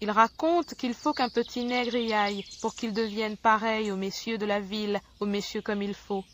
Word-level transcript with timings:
Il 0.00 0.10
raconte 0.10 0.74
qu'il 0.74 0.92
faut 0.92 1.14
qu'un 1.14 1.30
petit 1.30 1.64
nègre 1.64 1.96
y 1.96 2.12
aille 2.12 2.44
pour 2.60 2.74
qu'il 2.74 2.92
devienne 2.92 3.36
pareil 3.38 3.90
aux 3.90 3.96
messieurs 3.96 4.36
de 4.36 4.44
la 4.44 4.60
ville, 4.60 5.00
aux 5.20 5.26
messieurs 5.26 5.62
comme 5.62 5.80
il 5.82 5.94
faut. 5.94 6.24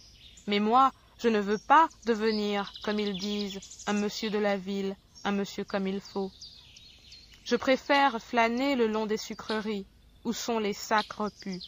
Mais 0.47 0.59
moi, 0.59 0.93
je 1.19 1.29
ne 1.29 1.39
veux 1.39 1.59
pas 1.59 1.89
devenir, 2.05 2.75
comme 2.83 2.99
ils 2.99 3.17
disent, 3.17 3.61
un 3.87 3.93
monsieur 3.93 4.31
de 4.31 4.39
la 4.39 4.57
ville, 4.57 4.97
un 5.23 5.33
monsieur 5.33 5.65
comme 5.65 5.87
il 5.87 6.01
faut. 6.01 6.33
Je 7.45 7.55
préfère 7.55 8.21
flâner 8.21 8.75
le 8.75 8.89
long 8.89 9.07
des 9.07 9.17
sucreries, 9.17 9.87
où 10.25 10.33
sont 10.33 10.59
les 10.59 10.73
sacs 10.73 11.13
repus, 11.13 11.63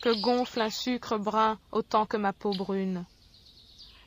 que 0.00 0.12
gonfle 0.12 0.60
un 0.60 0.70
sucre 0.70 1.18
brun 1.18 1.58
autant 1.70 2.06
que 2.06 2.16
ma 2.16 2.32
peau 2.32 2.54
brune. 2.54 3.06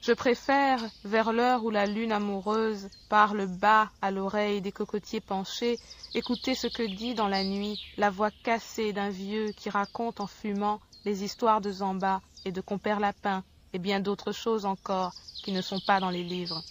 Je 0.01 0.13
préfère, 0.13 0.79
vers 1.03 1.33
l'heure 1.33 1.65
où 1.65 1.69
la 1.69 1.85
lune 1.85 2.13
amoureuse 2.13 2.89
parle 3.09 3.47
bas 3.47 3.91
à 4.01 4.11
l'oreille 4.11 4.61
des 4.61 4.71
cocotiers 4.71 5.19
penchés, 5.19 5.77
écouter 6.13 6.55
ce 6.55 6.67
que 6.67 6.83
dit 6.83 7.15
dans 7.15 7.27
la 7.27 7.43
nuit 7.43 7.77
la 7.97 8.09
voix 8.09 8.31
cassée 8.43 8.93
d'un 8.93 9.09
vieux 9.09 9.51
qui 9.51 9.69
raconte 9.69 10.21
en 10.21 10.27
fumant 10.27 10.79
les 11.03 11.23
histoires 11.25 11.59
de 11.59 11.71
Zamba 11.71 12.21
et 12.45 12.51
de 12.53 12.61
Compère 12.61 13.01
Lapin 13.01 13.43
et 13.73 13.79
bien 13.79 13.99
d'autres 13.99 14.31
choses 14.31 14.65
encore 14.65 15.13
qui 15.43 15.51
ne 15.51 15.61
sont 15.61 15.81
pas 15.81 15.99
dans 15.99 16.09
les 16.09 16.23
livres. 16.23 16.63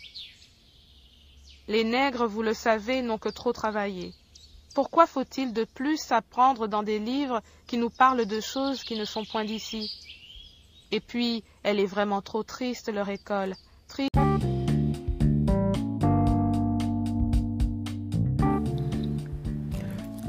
Les 1.68 1.84
nègres, 1.84 2.26
vous 2.26 2.42
le 2.42 2.54
savez, 2.54 3.02
n'ont 3.02 3.18
que 3.18 3.28
trop 3.28 3.52
travaillé. 3.52 4.14
Pourquoi 4.74 5.06
faut-il 5.06 5.52
de 5.52 5.64
plus 5.64 6.12
apprendre 6.12 6.66
dans 6.66 6.82
des 6.82 6.98
livres 6.98 7.42
qui 7.66 7.76
nous 7.76 7.90
parlent 7.90 8.24
de 8.24 8.40
choses 8.40 8.84
qui 8.84 8.96
ne 8.96 9.04
sont 9.04 9.26
point 9.26 9.44
d'ici? 9.44 9.90
Et 10.90 11.00
puis, 11.00 11.44
elle 11.62 11.80
est 11.80 11.86
vraiment 11.86 12.22
trop 12.22 12.42
triste, 12.42 12.90
leur 12.92 13.08
école. 13.08 13.54
Triste. 13.88 14.10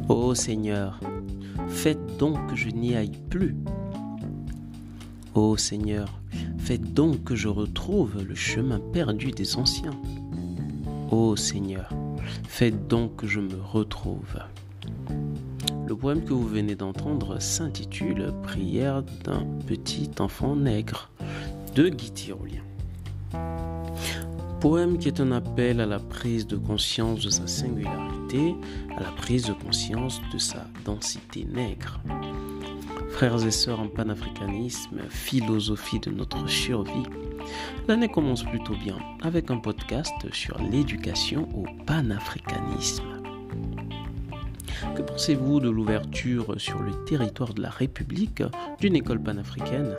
Ô 0.10 0.36
Seigneur, 0.36 1.00
faites 1.70 2.18
donc 2.18 2.50
que 2.50 2.56
je 2.56 2.70
n'y 2.70 2.96
aille 2.96 3.18
plus. 3.30 3.56
Ô 5.34 5.56
Seigneur, 5.56 6.20
faites 6.58 6.94
donc 6.94 7.24
que 7.24 7.36
je 7.36 7.48
retrouve 7.48 8.22
le 8.24 8.36
chemin 8.36 8.80
perdu 8.80 9.32
des 9.32 9.56
anciens. 9.56 10.00
Ô 11.12 11.36
Seigneur, 11.36 11.90
faites 12.48 12.88
donc 12.88 13.16
que 13.16 13.28
je 13.28 13.40
me 13.40 13.62
retrouve. 13.62 14.40
Le 15.90 15.96
poème 15.96 16.24
que 16.24 16.34
vous 16.34 16.48
venez 16.48 16.76
d'entendre 16.76 17.42
s'intitule 17.42 18.32
Prière 18.44 19.02
d'un 19.24 19.44
petit 19.66 20.12
enfant 20.20 20.56
nègre 20.56 21.10
de 21.74 21.90
Guy 21.90 22.12
Tyrolien. 22.12 22.62
Poème 24.62 25.00
qui 25.00 25.08
est 25.08 25.20
un 25.20 25.32
appel 25.32 25.82
à 25.82 25.88
la 25.88 25.98
prise 25.98 26.46
de 26.46 26.58
conscience 26.58 27.26
de 27.26 27.32
sa 27.32 27.48
singularité, 27.48 28.54
à 28.96 29.00
la 29.00 29.10
prise 29.14 29.48
de 29.48 29.54
conscience 29.54 30.22
de 30.32 30.38
sa 30.38 30.68
densité 30.86 31.48
nègre. 31.52 32.00
Frères 33.10 33.44
et 33.44 33.50
sœurs 33.50 33.80
en 33.80 33.88
panafricanisme, 33.88 35.00
philosophie 35.10 36.00
de 36.00 36.12
notre 36.12 36.48
survie, 36.48 37.08
l'année 37.88 38.10
commence 38.10 38.44
plutôt 38.44 38.76
bien 38.76 39.00
avec 39.24 39.50
un 39.50 39.58
podcast 39.58 40.14
sur 40.34 40.62
l'éducation 40.62 41.50
au 41.58 41.66
panafricanisme. 41.88 43.19
Que 44.96 45.02
pensez-vous 45.02 45.60
de 45.60 45.70
l'ouverture 45.70 46.60
sur 46.60 46.82
le 46.82 46.92
territoire 47.06 47.54
de 47.54 47.62
la 47.62 47.70
République 47.70 48.44
d'une 48.80 48.96
école 48.96 49.22
panafricaine? 49.22 49.96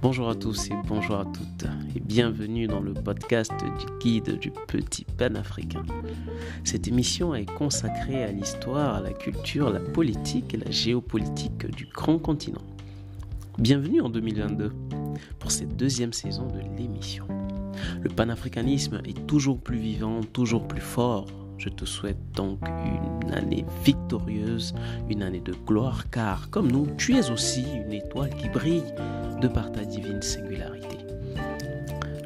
Bonjour 0.00 0.30
à 0.30 0.34
tous 0.34 0.68
et 0.70 0.74
bonjour 0.86 1.16
à 1.16 1.24
toutes 1.26 1.68
et 1.94 2.00
bienvenue 2.00 2.66
dans 2.66 2.80
le 2.80 2.94
podcast 2.94 3.52
du 3.60 3.98
guide 4.00 4.38
du 4.38 4.50
petit 4.50 5.04
panafricain. 5.04 5.82
Cette 6.64 6.88
émission 6.88 7.34
est 7.34 7.44
consacrée 7.44 8.24
à 8.24 8.32
l'histoire, 8.32 8.96
à 8.96 9.00
la 9.00 9.12
culture, 9.12 9.70
la 9.70 9.80
politique 9.80 10.54
et 10.54 10.58
la 10.58 10.70
géopolitique 10.70 11.66
du 11.66 11.86
grand 11.86 12.18
continent. 12.18 12.62
Bienvenue 13.58 14.00
en 14.00 14.08
2022 14.08 14.72
pour 15.38 15.50
cette 15.50 15.76
deuxième 15.76 16.14
saison 16.14 16.46
de 16.46 16.60
l'émission. 16.78 17.26
Le 18.00 18.08
panafricanisme 18.08 19.02
est 19.04 19.26
toujours 19.26 19.60
plus 19.60 19.78
vivant, 19.78 20.20
toujours 20.22 20.66
plus 20.66 20.80
fort. 20.80 21.26
Je 21.62 21.68
te 21.68 21.84
souhaite 21.84 22.18
donc 22.34 22.58
une 22.66 23.32
année 23.32 23.64
victorieuse, 23.84 24.74
une 25.08 25.22
année 25.22 25.38
de 25.38 25.52
gloire, 25.52 26.10
car 26.10 26.50
comme 26.50 26.72
nous, 26.72 26.88
tu 26.98 27.14
es 27.14 27.30
aussi 27.30 27.64
une 27.86 27.92
étoile 27.92 28.30
qui 28.34 28.48
brille 28.48 28.82
de 29.40 29.46
par 29.46 29.70
ta 29.70 29.84
divine 29.84 30.20
singularité. 30.20 30.98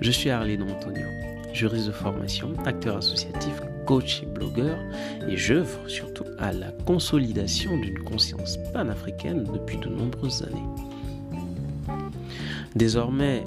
Je 0.01 0.11
suis 0.11 0.31
Arlene 0.31 0.63
Antonio, 0.63 1.05
juriste 1.53 1.89
de 1.89 1.93
formation, 1.93 2.55
acteur 2.65 2.97
associatif, 2.97 3.61
coach 3.85 4.23
et 4.23 4.27
blogueur, 4.27 4.79
et 5.29 5.37
j'œuvre 5.37 5.87
surtout 5.87 6.25
à 6.39 6.55
la 6.55 6.71
consolidation 6.87 7.77
d'une 7.77 8.05
conscience 8.05 8.57
panafricaine 8.73 9.45
depuis 9.53 9.77
de 9.77 9.91
nombreuses 9.91 10.45
années. 10.45 11.97
Désormais, 12.75 13.45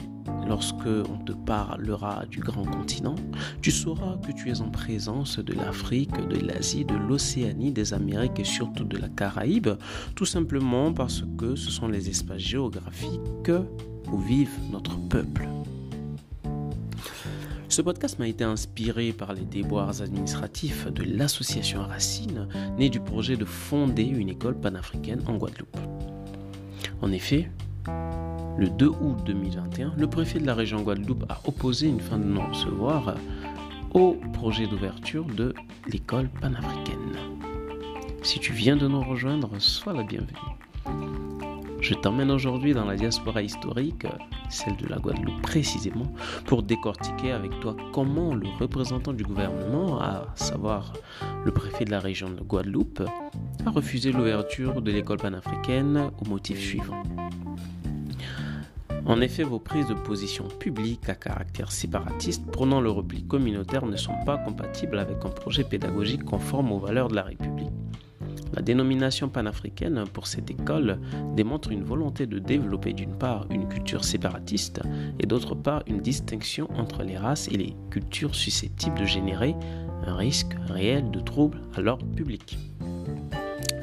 lorsque 0.49 0.87
on 0.87 1.17
te 1.23 1.31
parlera 1.31 2.25
du 2.25 2.39
grand 2.39 2.65
continent, 2.65 3.15
tu 3.61 3.71
sauras 3.71 4.17
que 4.17 4.31
tu 4.31 4.49
es 4.49 4.59
en 4.59 4.69
présence 4.69 5.37
de 5.37 5.53
l'Afrique, 5.53 6.27
de 6.27 6.45
l'Asie, 6.45 6.83
de 6.83 6.95
l'Océanie, 6.95 7.71
des 7.71 7.93
Amériques 7.93 8.39
et 8.39 8.43
surtout 8.43 8.83
de 8.83 8.97
la 8.97 9.07
Caraïbe, 9.07 9.69
tout 10.15 10.25
simplement 10.25 10.91
parce 10.91 11.23
que 11.37 11.55
ce 11.55 11.69
sont 11.69 11.87
les 11.87 12.09
espaces 12.09 12.41
géographiques 12.41 13.51
où 14.11 14.17
vive 14.17 14.51
notre 14.71 14.97
peuple. 14.97 15.47
Ce 17.69 17.83
podcast 17.83 18.17
m'a 18.17 18.27
été 18.27 18.43
inspiré 18.43 19.13
par 19.13 19.33
les 19.33 19.45
déboires 19.45 20.01
administratifs 20.01 20.87
de 20.87 21.03
l'association 21.03 21.83
Racine, 21.83 22.47
née 22.79 22.89
du 22.89 22.99
projet 22.99 23.37
de 23.37 23.45
fonder 23.45 24.03
une 24.03 24.29
école 24.29 24.59
panafricaine 24.59 25.21
en 25.27 25.37
Guadeloupe. 25.37 25.77
En 27.03 27.11
effet, 27.11 27.51
le 28.59 28.67
2 28.67 28.87
août 28.87 29.17
2021, 29.25 29.93
le 29.97 30.07
préfet 30.07 30.37
de 30.37 30.45
la 30.45 30.53
région 30.53 30.81
Guadeloupe 30.81 31.23
a 31.29 31.39
opposé 31.45 31.87
une 31.87 32.01
fin 32.01 32.17
de 32.17 32.25
non-recevoir 32.25 33.15
au 33.93 34.17
projet 34.33 34.67
d'ouverture 34.67 35.23
de 35.23 35.53
l'école 35.87 36.27
panafricaine. 36.41 37.15
Si 38.21 38.37
tu 38.37 38.51
viens 38.51 38.75
de 38.75 38.85
nous 38.85 39.01
rejoindre, 39.01 39.49
sois 39.59 39.93
la 39.93 40.03
bienvenue. 40.03 40.35
Je 41.79 41.93
t'emmène 41.93 42.29
aujourd'hui 42.31 42.73
dans 42.73 42.83
la 42.83 42.97
diaspora 42.97 43.41
historique, 43.41 44.05
celle 44.49 44.75
de 44.75 44.87
la 44.87 44.97
Guadeloupe 44.97 45.41
précisément, 45.41 46.11
pour 46.45 46.61
décortiquer 46.61 47.31
avec 47.31 47.57
toi 47.61 47.77
comment 47.93 48.35
le 48.35 48.47
représentant 48.59 49.13
du 49.13 49.23
gouvernement, 49.23 50.01
à 50.01 50.25
savoir 50.35 50.91
le 51.45 51.51
préfet 51.53 51.85
de 51.85 51.91
la 51.91 52.01
région 52.01 52.29
de 52.29 52.41
Guadeloupe, 52.41 53.03
a 53.65 53.69
refusé 53.69 54.11
l'ouverture 54.11 54.81
de 54.81 54.91
l'école 54.91 55.19
panafricaine 55.19 56.11
au 56.21 56.27
motif 56.27 56.59
suivant. 56.59 57.01
En 59.09 59.21
effet, 59.21 59.41
vos 59.41 59.57
prises 59.57 59.87
de 59.87 59.95
position 59.95 60.47
publiques 60.47 61.09
à 61.09 61.15
caractère 61.15 61.71
séparatiste 61.71 62.45
prônant 62.45 62.79
le 62.79 62.91
repli 62.91 63.23
communautaire 63.23 63.87
ne 63.87 63.97
sont 63.97 64.13
pas 64.23 64.37
compatibles 64.37 64.99
avec 64.99 65.25
un 65.25 65.29
projet 65.29 65.63
pédagogique 65.63 66.23
conforme 66.23 66.71
aux 66.71 66.77
valeurs 66.77 67.07
de 67.07 67.15
la 67.15 67.23
République. 67.23 67.71
La 68.53 68.61
dénomination 68.61 69.27
panafricaine 69.27 70.03
pour 70.13 70.27
cette 70.27 70.51
école 70.51 70.99
démontre 71.35 71.71
une 71.71 71.83
volonté 71.83 72.27
de 72.27 72.37
développer 72.37 72.93
d'une 72.93 73.17
part 73.17 73.47
une 73.49 73.67
culture 73.67 74.03
séparatiste 74.03 74.81
et 75.19 75.25
d'autre 75.25 75.55
part 75.55 75.81
une 75.87 76.01
distinction 76.01 76.69
entre 76.77 77.01
les 77.01 77.17
races 77.17 77.47
et 77.47 77.57
les 77.57 77.75
cultures 77.89 78.35
susceptibles 78.35 78.99
de 78.99 79.05
générer 79.05 79.55
un 80.05 80.15
risque 80.15 80.55
réel 80.67 81.09
de 81.09 81.19
trouble 81.19 81.61
à 81.75 81.81
l'ordre 81.81 82.05
public. 82.05 82.59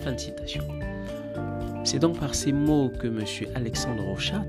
Fin 0.04 0.12
de 0.12 0.19
citation. 0.19 0.62
C'est 1.87 2.01
donc 2.01 2.19
par 2.19 2.35
ces 2.35 2.51
mots 2.51 2.91
que 2.99 3.07
M. 3.07 3.21
Alexandre 3.55 4.03
Rochat, 4.03 4.45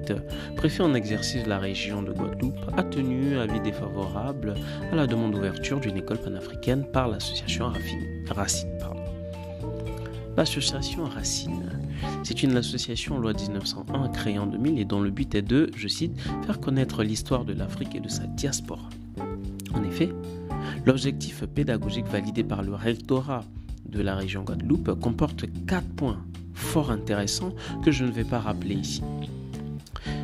préfet 0.56 0.82
en 0.82 0.96
exercice 0.96 1.44
de 1.44 1.50
la 1.50 1.60
région 1.60 2.02
de 2.02 2.12
Guadeloupe, 2.12 2.60
a 2.76 2.82
tenu 2.82 3.38
avis 3.38 3.60
défavorable 3.60 4.56
à 4.92 4.96
la 4.96 5.06
demande 5.06 5.34
d'ouverture 5.34 5.80
d'une 5.80 5.98
école 5.98 6.18
panafricaine 6.18 6.84
par 6.92 7.08
l'association 7.08 7.72
Racine. 8.28 8.72
L'association 10.36 11.04
Racine, 11.06 11.70
c'est 12.24 12.42
une 12.42 12.58
association 12.58 13.20
loi 13.20 13.34
1901 13.34 14.10
créée 14.10 14.40
en 14.40 14.48
2000 14.48 14.80
et 14.80 14.86
dont 14.86 15.00
le 15.00 15.12
but 15.12 15.36
est 15.36 15.44
de, 15.44 15.70
je 15.76 15.88
cite, 15.88 16.20
faire 16.44 16.60
connaître 16.60 17.04
l'histoire 17.04 17.46
de 17.46 17.54
l'Afrique 17.54 17.94
et 17.94 18.00
de 18.00 18.10
sa 18.10 18.24
diaspora. 18.24 18.90
En 19.76 19.84
effet, 19.84 20.10
l'objectif 20.88 21.46
pédagogique 21.46 22.08
validé 22.08 22.44
par 22.44 22.64
le 22.64 22.74
rectorat 22.74 23.44
de 23.88 24.02
la 24.02 24.16
région 24.16 24.42
Guadeloupe 24.42 25.00
comporte 25.00 25.46
quatre 25.68 25.88
points 25.90 26.26
fort 26.58 26.92
intéressant 26.92 27.54
que 27.84 27.92
je 27.92 28.04
ne 28.04 28.12
vais 28.12 28.24
pas 28.24 28.40
rappeler 28.40 28.76
ici. 28.76 29.04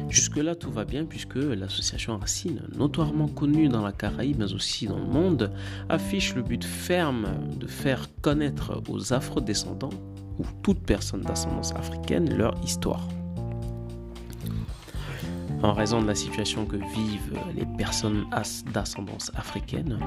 Jusque-là, 0.10 0.56
tout 0.56 0.72
va 0.72 0.86
bien 0.86 1.06
puisque 1.06 1.36
l'association 1.36 2.18
Racine, 2.18 2.62
notoirement 2.76 3.28
connue 3.28 3.68
dans 3.68 3.82
la 3.82 3.92
Caraïbe 3.92 4.38
mais 4.40 4.54
aussi 4.54 4.86
dans 4.86 5.00
le 5.00 5.06
monde, 5.06 5.52
affiche 5.90 6.36
le 6.36 6.44
but 6.44 6.64
ferme 6.64 7.28
de 7.60 7.68
faire 7.68 8.08
connaître 8.22 8.82
aux 8.90 9.14
afro-descendants 9.14 9.90
ou 10.40 10.44
toute 10.62 10.84
personne 10.84 11.22
d'ascendance 11.22 11.74
africaine 11.74 12.36
leur 12.36 12.54
histoire. 12.64 13.08
En 15.64 15.74
raison 15.74 16.02
de 16.02 16.08
la 16.08 16.16
situation 16.16 16.66
que 16.66 16.76
vivent 16.76 17.40
les 17.56 17.66
personnes 17.66 18.26
d'ascendance 18.74 19.32
africaine, 19.36 19.98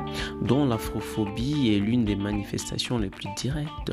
dont 0.42 0.66
l'afrophobie 0.66 1.74
est 1.74 1.78
l'une 1.78 2.04
des 2.04 2.14
manifestations 2.14 2.98
les 2.98 3.08
plus 3.08 3.28
directes, 3.36 3.92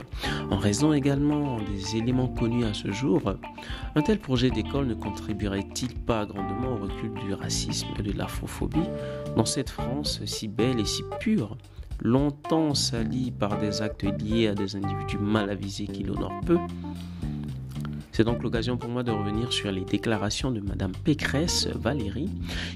en 0.52 0.58
raison 0.58 0.94
également 0.94 1.58
des 1.60 1.96
éléments 1.96 2.28
connus 2.28 2.66
à 2.66 2.74
ce 2.74 2.92
jour, 2.92 3.22
un 3.96 4.02
tel 4.02 4.20
projet 4.20 4.50
d'école 4.50 4.88
ne 4.88 4.94
contribuerait-il 4.94 5.96
pas 5.96 6.26
grandement 6.26 6.74
au 6.74 6.84
recul 6.84 7.14
du 7.26 7.34
racisme 7.34 7.88
et 7.98 8.04
de 8.04 8.12
l'afrophobie 8.12 8.90
dans 9.36 9.46
cette 9.46 9.70
France 9.70 10.22
si 10.26 10.48
belle 10.48 10.80
et 10.80 10.86
si 10.86 11.04
pure 11.20 11.58
longtemps 12.02 12.74
salie 12.74 13.32
par 13.32 13.58
des 13.60 13.82
actes 13.82 14.04
liés 14.04 14.48
à 14.48 14.56
des 14.56 14.76
individus 14.76 15.18
mal 15.18 15.50
avisés 15.50 15.88
qui 15.88 16.04
l'honorent 16.04 16.42
peu, 16.46 16.58
c'est 18.14 18.24
donc 18.24 18.44
l'occasion 18.44 18.78
pour 18.78 18.90
moi 18.90 19.02
de 19.02 19.12
revenir 19.12 19.52
sur 19.52 19.72
les 19.72 19.84
déclarations 19.84 20.52
de 20.52 20.60
Madame 20.60 20.92
Pécresse 21.04 21.68
Valérie, 21.68 22.30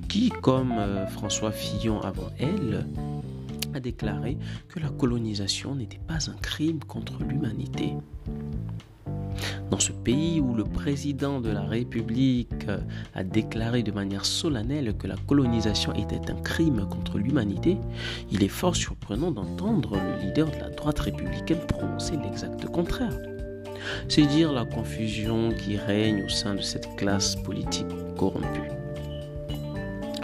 qui, 0.10 0.30
comme 0.30 0.72
euh, 0.72 1.06
François 1.06 1.52
Fillon 1.52 2.02
avant 2.02 2.32
elle, 2.40 2.88
a 3.76 3.80
déclaré 3.80 4.38
que 4.68 4.80
la 4.80 4.90
colonisation 4.90 5.76
n'était 5.76 6.00
pas 6.08 6.30
un 6.32 6.36
crime 6.42 6.80
contre 6.80 7.24
l'humanité. 7.24 7.94
Dans 9.70 9.80
ce 9.80 9.92
pays 9.92 10.42
où 10.42 10.56
le 10.56 10.64
président 10.64 11.40
de 11.40 11.52
la 11.52 11.62
République 11.62 12.68
euh, 12.68 12.80
a 13.14 13.24
déclaré 13.24 13.84
de 13.84 13.92
manière 13.92 14.26
solennelle 14.26 14.98
que 14.98 15.06
la 15.06 15.18
colonisation 15.28 15.94
était 15.94 16.32
un 16.32 16.42
crime 16.42 16.88
contre 16.90 17.20
l'humanité, 17.20 17.78
il 18.32 18.42
est 18.42 18.48
fort 18.48 18.76
surprenant 18.76 19.30
d'entendre 19.30 19.98
le 19.98 20.26
leader 20.26 20.50
de 20.50 20.58
la 20.58 20.70
droite 20.70 21.00
républicaine 21.00 21.60
prononcer 21.68 22.18
l'exact 22.18 22.66
contraire. 22.66 23.37
C'est 24.08 24.26
dire 24.26 24.52
la 24.52 24.66
confusion 24.66 25.50
qui 25.52 25.78
règne 25.78 26.24
au 26.24 26.30
sein 26.30 26.56
de 26.56 26.62
cette 26.62 26.96
classe 26.96 27.36
politique 27.36 27.88
corrompue. 28.18 28.72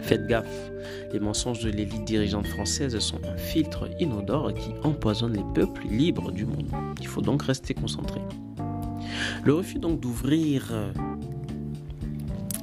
Faites 0.01 0.27
gaffe, 0.27 0.71
les 1.13 1.19
mensonges 1.19 1.59
de 1.59 1.69
l'élite 1.69 2.05
dirigeante 2.05 2.47
française 2.47 2.97
sont 2.99 3.19
un 3.25 3.37
filtre 3.37 3.89
inodore 3.99 4.53
qui 4.53 4.71
empoisonne 4.83 5.33
les 5.33 5.45
peuples 5.53 5.87
libres 5.87 6.31
du 6.31 6.45
monde. 6.45 6.67
Il 6.99 7.07
faut 7.07 7.21
donc 7.21 7.43
rester 7.43 7.73
concentré. 7.73 8.19
Le 9.43 9.53
refus 9.53 9.79
donc 9.79 9.99
d'ouvrir 9.99 10.69
euh, 10.71 10.91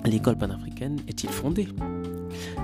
l'école 0.04 0.36
panafricaine 0.36 0.96
est-il 1.08 1.30
fondé? 1.30 1.68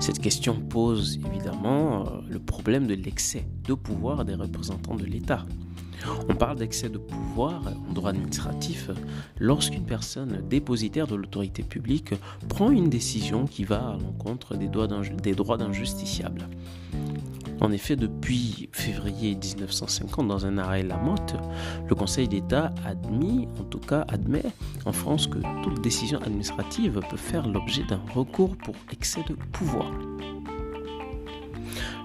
Cette 0.00 0.18
question 0.18 0.60
pose 0.60 1.18
évidemment 1.26 2.00
euh, 2.00 2.20
le 2.28 2.38
problème 2.38 2.86
de 2.86 2.94
l'excès 2.94 3.46
de 3.64 3.74
pouvoir 3.74 4.24
des 4.24 4.34
représentants 4.34 4.96
de 4.96 5.04
l'État. 5.04 5.46
On 6.28 6.34
parle 6.34 6.58
d'excès 6.58 6.88
de 6.88 6.98
pouvoir 6.98 7.62
en 7.88 7.92
droit 7.92 8.10
administratif 8.10 8.90
lorsqu'une 9.38 9.84
personne 9.84 10.42
dépositaire 10.48 11.06
de 11.06 11.14
l'autorité 11.14 11.62
publique 11.62 12.14
prend 12.48 12.70
une 12.70 12.88
décision 12.88 13.46
qui 13.46 13.64
va 13.64 13.78
à 13.78 13.98
l'encontre 13.98 14.56
des 14.56 14.68
droits 14.68 15.56
d'un 15.56 15.72
justiciable. 15.72 16.48
En 17.60 17.72
effet, 17.72 17.96
depuis 17.96 18.68
février 18.72 19.34
1950, 19.34 20.28
dans 20.28 20.44
un 20.44 20.58
arrêt 20.58 20.82
Lamotte, 20.82 21.36
le 21.88 21.94
Conseil 21.94 22.28
d'État 22.28 22.74
admis, 22.84 23.48
en 23.58 23.64
tout 23.64 23.78
cas 23.78 24.04
admet 24.08 24.44
en 24.84 24.92
France 24.92 25.26
que 25.26 25.38
toute 25.62 25.80
décision 25.82 26.20
administrative 26.20 27.00
peut 27.08 27.16
faire 27.16 27.48
l'objet 27.48 27.84
d'un 27.84 28.00
recours 28.14 28.56
pour 28.58 28.74
excès 28.92 29.24
de 29.26 29.34
pouvoir. 29.52 29.90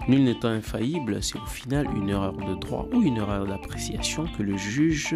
Nul 0.08 0.24
n'étant 0.24 0.50
infaillible, 0.50 1.22
c'est 1.22 1.38
au 1.38 1.46
final 1.46 1.86
une 1.96 2.10
erreur 2.10 2.34
de 2.34 2.56
droit 2.56 2.88
ou 2.92 3.02
une 3.02 3.18
erreur 3.18 3.46
d'appréciation 3.46 4.26
que 4.38 4.44
le 4.44 4.58
juge 4.58 5.16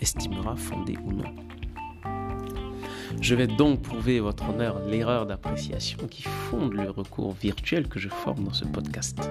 estimera 0.00 0.56
fondée 0.56 0.96
ou 1.04 1.12
non. 1.12 1.34
Je 3.20 3.34
vais 3.34 3.46
donc 3.46 3.82
prouver 3.82 4.20
votre 4.20 4.48
honneur 4.48 4.78
l'erreur 4.86 5.26
d'appréciation 5.26 5.98
qui 6.08 6.22
fonde 6.22 6.74
le 6.74 6.90
recours 6.90 7.32
virtuel 7.32 7.88
que 7.88 7.98
je 7.98 8.08
forme 8.08 8.44
dans 8.44 8.52
ce 8.52 8.64
podcast. 8.64 9.28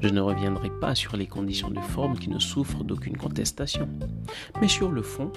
Je 0.00 0.08
ne 0.08 0.20
reviendrai 0.20 0.70
pas 0.80 0.94
sur 0.94 1.16
les 1.16 1.26
conditions 1.26 1.70
de 1.70 1.80
forme 1.80 2.18
qui 2.18 2.30
ne 2.30 2.38
souffrent 2.38 2.84
d'aucune 2.84 3.16
contestation. 3.16 3.88
Mais 4.60 4.68
sur 4.68 4.90
le 4.90 5.02
fond, 5.02 5.30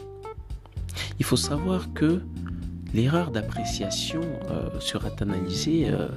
il 1.20 1.26
faut 1.26 1.36
savoir 1.36 1.94
que 1.94 2.24
l'erreur 2.94 3.32
d'appréciation 3.32 4.22
euh, 4.50 4.80
sera 4.80 5.10
analysée 5.20 5.90
euh, 5.90 6.08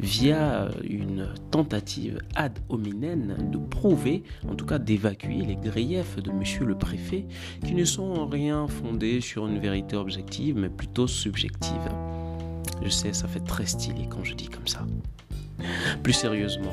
via 0.00 0.68
une 0.88 1.28
tentative 1.50 2.18
ad 2.34 2.58
hominem 2.68 3.50
de 3.50 3.58
prouver, 3.58 4.22
en 4.48 4.54
tout 4.54 4.66
cas 4.66 4.78
d'évacuer 4.78 5.42
les 5.42 5.56
griefs 5.56 6.16
de 6.16 6.32
monsieur 6.32 6.64
le 6.64 6.76
préfet 6.76 7.26
qui 7.64 7.74
ne 7.74 7.84
sont 7.84 8.10
en 8.10 8.26
rien 8.26 8.66
fondés 8.66 9.20
sur 9.20 9.46
une 9.46 9.58
vérité 9.58 9.96
objective 9.96 10.56
mais 10.56 10.68
plutôt 10.68 11.06
subjective. 11.06 11.90
Je 12.82 12.88
sais, 12.88 13.12
ça 13.12 13.28
fait 13.28 13.40
très 13.40 13.66
stylé 13.66 14.08
quand 14.08 14.24
je 14.24 14.34
dis 14.34 14.48
comme 14.48 14.66
ça. 14.66 14.86
Plus 16.02 16.14
sérieusement, 16.14 16.72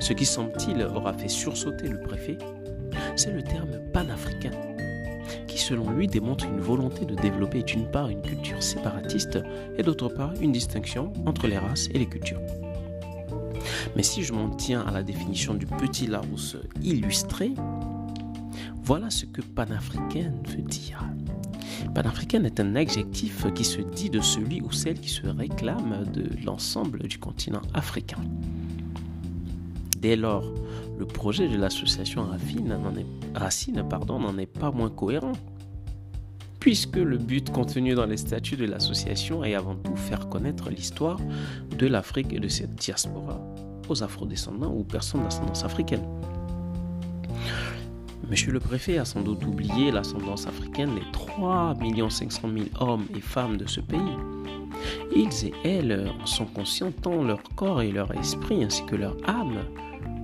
ce 0.00 0.12
qui 0.12 0.26
semble-t-il 0.26 0.82
aura 0.82 1.12
fait 1.12 1.28
sursauter 1.28 1.88
le 1.88 2.00
préfet, 2.00 2.38
c'est 3.14 3.32
le 3.32 3.42
terme 3.42 3.70
panafricain 3.92 4.50
selon 5.58 5.90
lui 5.90 6.06
démontre 6.06 6.44
une 6.46 6.60
volonté 6.60 7.04
de 7.04 7.14
développer 7.14 7.62
d'une 7.62 7.90
part 7.90 8.08
une 8.08 8.22
culture 8.22 8.62
séparatiste 8.62 9.38
et 9.76 9.82
d'autre 9.82 10.08
part 10.08 10.32
une 10.40 10.52
distinction 10.52 11.12
entre 11.26 11.46
les 11.46 11.58
races 11.58 11.88
et 11.92 11.98
les 11.98 12.06
cultures. 12.06 12.40
Mais 13.96 14.02
si 14.02 14.22
je 14.22 14.32
m'en 14.32 14.50
tiens 14.50 14.82
à 14.82 14.90
la 14.90 15.02
définition 15.02 15.54
du 15.54 15.66
petit 15.66 16.06
Larousse 16.06 16.56
illustré, 16.82 17.52
voilà 18.82 19.10
ce 19.10 19.26
que 19.26 19.42
panafricaine 19.42 20.40
veut 20.46 20.62
dire. 20.62 21.04
Panafricaine 21.94 22.46
est 22.46 22.60
un 22.60 22.76
adjectif 22.76 23.46
qui 23.54 23.64
se 23.64 23.80
dit 23.80 24.10
de 24.10 24.20
celui 24.20 24.60
ou 24.60 24.72
celle 24.72 24.98
qui 24.98 25.10
se 25.10 25.26
réclame 25.26 26.04
de 26.12 26.28
l'ensemble 26.44 27.06
du 27.06 27.18
continent 27.18 27.62
africain. 27.74 28.18
Dès 30.00 30.14
lors, 30.14 30.44
le 30.96 31.06
projet 31.06 31.48
de 31.48 31.56
l'association 31.56 32.24
Racine 32.24 32.68
n'en 32.68 34.38
est, 34.38 34.46
pas 34.46 34.70
moins 34.70 34.90
cohérent, 34.90 35.32
puisque 36.60 36.96
le 36.96 37.18
but 37.18 37.50
contenu 37.50 37.94
dans 37.94 38.06
les 38.06 38.16
statuts 38.16 38.56
de 38.56 38.66
l'association 38.66 39.42
est 39.42 39.54
avant 39.54 39.74
tout 39.74 39.96
faire 39.96 40.28
connaître 40.28 40.70
l'histoire 40.70 41.18
de 41.76 41.86
l'Afrique 41.88 42.32
et 42.32 42.38
de 42.38 42.46
cette 42.46 42.76
diaspora 42.76 43.40
aux 43.88 44.02
afrodescendants 44.04 44.72
ou 44.72 44.84
personnes 44.84 45.24
d'ascendance 45.24 45.64
africaine. 45.64 46.06
Monsieur 48.30 48.52
le 48.52 48.60
préfet 48.60 48.98
a 48.98 49.04
sans 49.04 49.22
doute 49.22 49.44
oublié 49.46 49.90
l'ascendance 49.90 50.46
africaine 50.46 50.94
des 50.94 51.10
3 51.12 51.74
500 52.10 52.48
000 52.52 52.66
hommes 52.78 53.06
et 53.16 53.20
femmes 53.20 53.56
de 53.56 53.66
ce 53.66 53.80
pays. 53.80 53.98
Ils 55.16 55.46
et 55.46 55.54
elles 55.64 56.12
en 56.20 56.26
sont 56.26 56.44
conscients 56.44 56.92
tant 56.92 57.24
leur 57.24 57.42
corps 57.56 57.82
et 57.82 57.90
leur 57.90 58.12
esprit 58.16 58.62
ainsi 58.62 58.84
que 58.84 58.96
leur 58.96 59.16
âme 59.26 59.58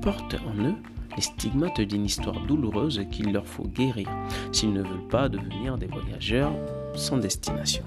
portent 0.05 0.37
en 0.47 0.63
eux 0.63 0.75
les 1.17 1.23
stigmates 1.23 1.81
d'une 1.81 2.05
histoire 2.05 2.39
douloureuse 2.45 3.01
qu'il 3.11 3.33
leur 3.33 3.47
faut 3.47 3.65
guérir 3.65 4.07
s'ils 4.53 4.75
ne 4.75 4.83
veulent 4.83 5.09
pas 5.09 5.31
devenir 5.31 5.79
des 5.79 5.87
voyageurs 5.87 6.53
sans 6.95 7.17
destination. 7.17 7.85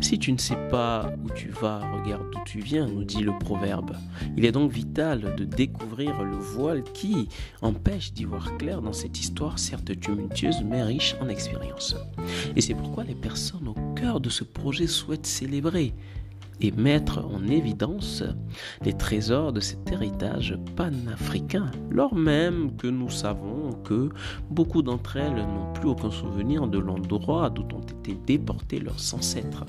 Si 0.00 0.20
tu 0.20 0.32
ne 0.32 0.38
sais 0.38 0.58
pas 0.70 1.12
où 1.24 1.30
tu 1.30 1.48
vas, 1.48 1.80
regarde 1.80 2.30
d'où 2.30 2.38
tu 2.44 2.60
viens, 2.60 2.86
nous 2.86 3.02
dit 3.02 3.22
le 3.22 3.36
proverbe. 3.36 3.96
Il 4.36 4.44
est 4.44 4.52
donc 4.52 4.70
vital 4.70 5.34
de 5.34 5.44
découvrir 5.44 6.22
le 6.22 6.36
voile 6.36 6.84
qui 6.84 7.28
empêche 7.60 8.12
d'y 8.12 8.24
voir 8.24 8.56
clair 8.56 8.82
dans 8.82 8.92
cette 8.92 9.18
histoire 9.18 9.58
certes 9.58 9.98
tumultueuse 9.98 10.62
mais 10.62 10.84
riche 10.84 11.16
en 11.20 11.28
expérience. 11.28 11.96
Et 12.54 12.60
c'est 12.60 12.74
pourquoi 12.74 13.02
les 13.02 13.16
personnes 13.16 13.66
au 13.66 13.94
cœur 13.96 14.20
de 14.20 14.28
ce 14.28 14.44
projet 14.44 14.86
souhaitent 14.86 15.26
célébrer 15.26 15.92
et 16.60 16.70
mettre 16.72 17.24
en 17.24 17.46
évidence 17.48 18.22
les 18.84 18.92
trésors 18.92 19.52
de 19.52 19.60
cet 19.60 19.90
héritage 19.90 20.56
panafricain, 20.76 21.70
lors 21.90 22.14
même 22.14 22.76
que 22.76 22.86
nous 22.86 23.10
savons 23.10 23.72
que 23.84 24.10
beaucoup 24.50 24.82
d'entre 24.82 25.16
elles 25.16 25.34
n'ont 25.34 25.72
plus 25.74 25.88
aucun 25.88 26.10
souvenir 26.10 26.66
de 26.66 26.78
l'endroit 26.78 27.50
d'où 27.50 27.62
ont 27.74 27.80
été 27.80 28.16
déportés 28.26 28.78
leurs 28.78 29.14
ancêtres. 29.14 29.64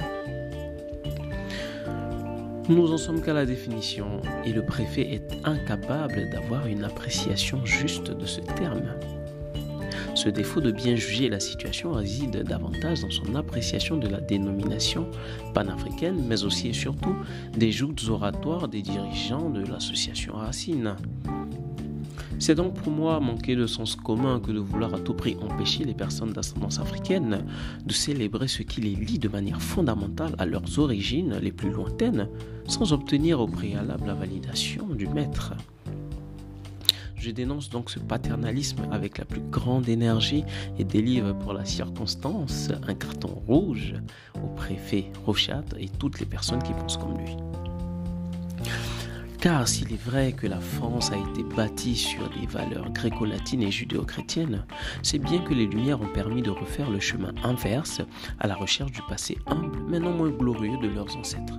Nous 2.68 2.92
en 2.92 2.98
sommes 2.98 3.22
qu'à 3.22 3.34
la 3.34 3.46
définition 3.46 4.22
et 4.44 4.52
le 4.52 4.66
préfet 4.66 5.14
est 5.14 5.28
incapable 5.44 6.30
d'avoir 6.32 6.66
une 6.66 6.84
appréciation 6.84 7.64
juste 7.64 8.10
de 8.10 8.26
ce 8.26 8.42
terme. 8.42 8.96
Ce 10.26 10.32
défaut 10.32 10.60
de 10.60 10.72
bien 10.72 10.96
juger 10.96 11.30
la 11.30 11.40
situation 11.40 11.92
réside 11.92 12.42
davantage 12.42 13.02
dans 13.02 13.12
son 13.12 13.36
appréciation 13.36 13.96
de 13.96 14.08
la 14.08 14.20
dénomination 14.20 15.08
panafricaine, 15.54 16.26
mais 16.28 16.44
aussi 16.44 16.70
et 16.70 16.74
surtout 16.74 17.16
des 17.56 17.72
joutes 17.72 18.10
oratoires 18.10 18.68
des 18.68 18.82
dirigeants 18.82 19.52
de 19.52 19.64
l'association 19.64 20.34
Racine. 20.34 20.96
C'est 22.40 22.56
donc 22.56 22.74
pour 22.74 22.92
moi 22.92 23.20
manquer 23.20 23.56
de 23.56 23.68
sens 23.68 23.96
commun 23.96 24.40
que 24.40 24.52
de 24.52 24.58
vouloir 24.58 24.96
à 24.96 25.00
tout 25.00 25.14
prix 25.14 25.38
empêcher 25.48 25.84
les 25.84 25.94
personnes 25.94 26.34
d'ascendance 26.34 26.80
africaine 26.80 27.46
de 27.86 27.94
célébrer 27.94 28.48
ce 28.48 28.64
qui 28.64 28.82
les 28.82 28.96
lie 28.96 29.20
de 29.20 29.30
manière 29.30 29.62
fondamentale 29.62 30.34
à 30.40 30.48
leurs 30.48 30.80
origines 30.80 31.38
les 31.40 31.52
plus 31.52 31.70
lointaines 31.70 32.30
sans 32.68 32.94
obtenir 32.94 33.40
au 33.40 33.46
préalable 33.46 34.08
la 34.08 34.16
validation 34.16 34.88
du 34.88 35.08
maître. 35.08 35.54
Je 37.26 37.32
dénonce 37.32 37.72
donc 37.72 37.90
ce 37.90 37.98
paternalisme 37.98 38.88
avec 38.92 39.18
la 39.18 39.26
plus 39.26 39.42
grande 39.42 39.90
énergie 39.90 40.44
et 40.78 40.84
délivre 40.84 41.34
pour 41.34 41.54
la 41.54 41.66
circonstance 41.66 42.70
un 42.88 42.94
carton 42.94 43.42
rouge 43.48 43.96
au 44.36 44.48
préfet 44.56 45.12
Rochat 45.26 45.64
et 45.80 45.90
toutes 45.90 46.20
les 46.20 46.28
personnes 46.28 46.62
qui 46.62 46.72
pensent 46.74 46.98
comme 46.98 47.18
lui. 47.18 47.36
Car 49.42 49.68
s'il 49.68 49.92
est 49.92 50.04
vrai 50.04 50.34
que 50.34 50.46
la 50.46 50.60
France 50.60 51.12
a 51.12 51.18
été 51.18 51.42
bâtie 51.56 51.96
sur 51.96 52.30
des 52.30 52.46
valeurs 52.46 52.92
gréco-latines 52.92 53.64
et 53.64 53.72
judéo-chrétiennes, 53.72 54.64
c'est 55.02 55.18
bien 55.18 55.40
que 55.40 55.56
les 55.56 55.66
Lumières 55.66 56.02
ont 56.02 56.14
permis 56.14 56.44
de 56.44 56.52
refaire 56.52 56.92
le 56.92 57.00
chemin 57.00 57.34
inverse 57.44 58.02
à 58.40 58.46
la 58.46 58.54
recherche 58.54 58.92
du 58.92 59.02
passé 59.10 59.36
humble 59.48 59.80
mais 59.90 60.00
non 60.00 60.14
moins 60.14 60.30
glorieux 60.30 60.78
de 60.78 60.90
leurs 60.90 61.18
ancêtres. 61.18 61.58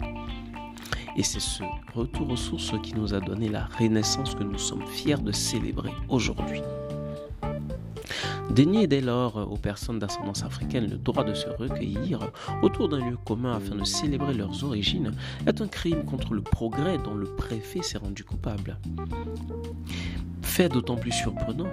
Et 1.16 1.23
c'est 1.23 1.40
ce 1.40 1.62
retour 1.94 2.30
aux 2.30 2.37
sources 2.37 2.75
qui 2.82 2.94
nous 2.94 3.14
a 3.14 3.20
donné 3.20 3.49
la 3.49 3.64
renaissance 3.78 4.35
que 4.35 4.42
nous 4.42 4.58
sommes 4.58 4.87
fiers 4.87 5.16
de 5.16 5.32
célébrer 5.32 5.92
aujourd'hui. 6.11 6.61
Dénier 8.50 8.87
dès 8.87 9.00
lors 9.00 9.37
aux 9.50 9.56
personnes 9.56 9.99
d'ascendance 9.99 10.42
africaine 10.42 10.88
le 10.88 10.99
droit 10.99 11.25
de 11.25 11.35
se 11.35 11.49
recueillir 11.49 12.30
autour 12.62 12.88
d'un 12.88 13.11
lieu 13.11 13.16
commun 13.25 13.56
afin 13.56 13.75
de 13.75 13.85
célébrer 13.85 14.35
leurs 14.35 14.64
origines 14.64 15.12
est 15.46 15.61
un 15.61 15.68
crime 15.68 16.04
contre 16.04 16.35
le 16.35 16.42
progrès 16.42 16.99
dont 16.99 17.14
le 17.14 17.26
préfet 17.26 17.82
s'est 17.82 17.99
rendu 17.99 18.25
coupable. 18.25 18.78
Fait 20.42 20.68
d'autant 20.68 20.96
plus 20.96 21.12
surprenant, 21.12 21.68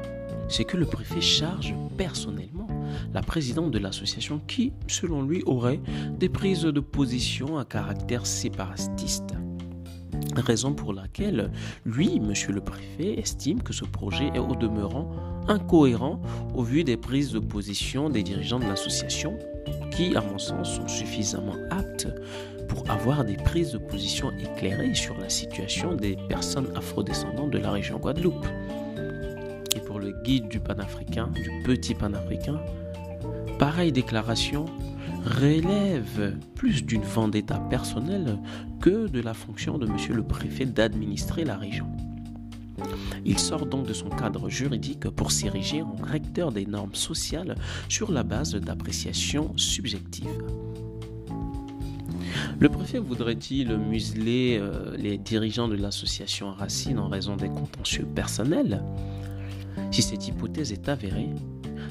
c'est 0.50 0.66
que 0.66 0.78
le 0.78 0.86
préfet 0.86 1.22
charge 1.22 1.74
personnellement 1.98 2.68
la 3.14 3.22
présidente 3.22 3.72
de 3.72 3.80
l'association 3.80 4.40
qui, 4.48 4.74
selon 4.88 5.24
lui, 5.24 5.44
aurait 5.46 5.82
des 6.20 6.30
prises 6.30 6.64
de 6.64 6.80
position 6.80 7.58
à 7.58 7.66
caractère 7.66 8.26
séparatiste. 8.26 9.34
Raison 10.36 10.74
pour 10.74 10.94
laquelle 10.94 11.52
lui, 11.86 12.20
monsieur 12.20 12.54
le 12.54 12.62
préfet, 12.62 13.20
estime 13.20 13.62
que 13.62 13.74
ce 13.74 13.86
projet 13.86 14.32
est 14.34 14.40
au 14.40 14.56
demeurant 14.56 15.12
incohérent 15.48 16.22
au 16.56 16.64
vu 16.64 16.84
des 16.84 16.98
prises 16.98 17.32
de 17.32 17.40
position 17.40 18.10
des 18.10 18.24
dirigeants 18.24 18.60
de 18.60 18.66
l'association 18.66 19.38
qui, 19.92 20.16
à 20.16 20.22
mon 20.22 20.38
sens, 20.38 20.76
sont 20.76 20.88
suffisamment 20.88 21.56
aptes 21.70 22.08
pour 22.68 22.90
avoir 22.90 23.24
des 23.24 23.36
prises 23.36 23.74
de 23.74 23.78
position 23.78 24.32
éclairées 24.40 24.96
sur 24.96 25.18
la 25.18 25.30
situation 25.30 25.94
des 25.94 26.18
personnes 26.28 26.70
afrodescendantes 26.76 27.52
de 27.52 27.60
la 27.60 27.72
région 27.72 28.00
Guadeloupe. 28.00 28.48
Et 29.76 29.80
pour 29.80 30.00
le 30.00 30.12
guide 30.24 30.48
du 30.48 30.60
panafricain, 30.60 31.28
du 31.28 31.52
petit 31.64 31.94
panafricain, 31.94 32.60
pareille 33.64 33.94
déclaration 33.94 34.66
relève 35.24 36.38
plus 36.54 36.84
d'une 36.84 37.02
vendetta 37.02 37.60
personnelle 37.70 38.38
que 38.82 39.08
de 39.08 39.22
la 39.22 39.34
fonction 39.34 39.78
de 39.78 39.86
monsieur 39.86 40.14
le 40.14 40.24
préfet 40.24 40.66
d'administrer 40.66 41.46
la 41.46 41.56
région. 41.56 41.88
Il 43.24 43.40
sort 43.40 43.66
donc 43.66 43.88
de 43.88 43.94
son 43.94 44.10
cadre 44.10 44.50
juridique 44.50 45.10
pour 45.12 45.32
s'ériger 45.32 45.82
en 45.82 45.96
recteur 45.96 46.52
des 46.52 46.66
normes 46.66 46.94
sociales 46.94 47.56
sur 47.88 48.12
la 48.12 48.24
base 48.24 48.54
d'appréciations 48.54 49.54
subjectives. 49.56 50.44
Le 52.60 52.68
préfet 52.68 53.00
voudrait-il 53.00 53.78
museler 53.78 54.58
euh, 54.60 54.98
les 54.98 55.18
dirigeants 55.18 55.70
de 55.70 55.76
l'association 55.76 56.52
Racine 56.52 57.00
en 57.00 57.08
raison 57.08 57.38
des 57.38 57.48
contentieux 57.48 58.06
personnels? 58.14 58.84
Si 59.90 60.02
cette 60.02 60.28
hypothèse 60.28 60.74
est 60.74 60.90
avérée, 60.90 61.30